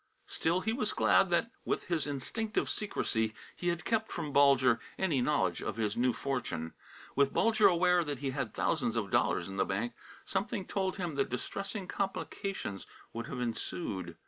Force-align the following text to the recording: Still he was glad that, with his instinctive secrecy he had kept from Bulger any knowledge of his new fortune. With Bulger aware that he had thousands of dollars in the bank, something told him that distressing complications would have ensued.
Still 0.25 0.61
he 0.61 0.73
was 0.73 0.93
glad 0.93 1.29
that, 1.29 1.51
with 1.63 1.83
his 1.83 2.07
instinctive 2.07 2.67
secrecy 2.67 3.35
he 3.55 3.67
had 3.67 3.85
kept 3.85 4.11
from 4.11 4.33
Bulger 4.33 4.79
any 4.97 5.21
knowledge 5.21 5.61
of 5.61 5.75
his 5.77 5.95
new 5.95 6.11
fortune. 6.11 6.73
With 7.15 7.31
Bulger 7.33 7.67
aware 7.67 8.03
that 8.03 8.17
he 8.17 8.31
had 8.31 8.51
thousands 8.55 8.95
of 8.97 9.11
dollars 9.11 9.47
in 9.47 9.57
the 9.57 9.63
bank, 9.63 9.93
something 10.25 10.65
told 10.65 10.97
him 10.97 11.13
that 11.17 11.29
distressing 11.29 11.87
complications 11.87 12.87
would 13.13 13.27
have 13.27 13.39
ensued. 13.39 14.17